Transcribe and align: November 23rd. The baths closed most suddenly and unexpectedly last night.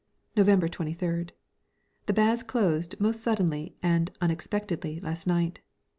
November 0.35 0.67
23rd. 0.67 1.29
The 2.07 2.13
baths 2.13 2.41
closed 2.41 2.99
most 2.99 3.21
suddenly 3.21 3.75
and 3.83 4.09
unexpectedly 4.19 4.99
last 4.99 5.27
night. 5.27 5.59